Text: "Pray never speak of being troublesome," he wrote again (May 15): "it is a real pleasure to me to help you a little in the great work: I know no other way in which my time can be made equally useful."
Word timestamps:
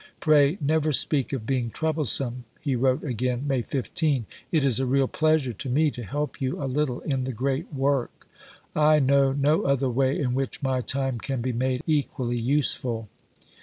"Pray 0.19 0.57
never 0.59 0.91
speak 0.91 1.31
of 1.31 1.45
being 1.45 1.69
troublesome," 1.69 2.43
he 2.59 2.75
wrote 2.75 3.03
again 3.03 3.45
(May 3.47 3.61
15): 3.61 4.25
"it 4.51 4.65
is 4.65 4.79
a 4.79 4.85
real 4.87 5.07
pleasure 5.07 5.53
to 5.53 5.69
me 5.69 5.91
to 5.91 6.01
help 6.01 6.41
you 6.41 6.59
a 6.59 6.65
little 6.65 7.01
in 7.01 7.25
the 7.25 7.31
great 7.31 7.71
work: 7.71 8.27
I 8.75 8.97
know 8.97 9.31
no 9.31 9.61
other 9.61 9.91
way 9.91 10.19
in 10.19 10.33
which 10.33 10.63
my 10.63 10.81
time 10.81 11.19
can 11.19 11.39
be 11.39 11.53
made 11.53 11.83
equally 11.85 12.39
useful." 12.39 13.09